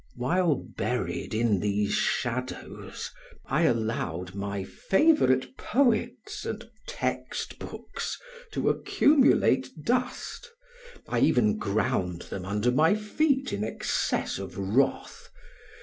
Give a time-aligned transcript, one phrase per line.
[0.15, 3.11] While buried in these shadows
[3.45, 8.17] I allowed my favorite poets and text books
[8.53, 10.49] to accumulate dust.
[11.07, 15.29] I even ground them under my feet in excess of wrath.